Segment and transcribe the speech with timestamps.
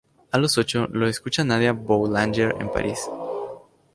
[0.31, 3.01] A los ocho, lo escucha Nadia Boulanger en París.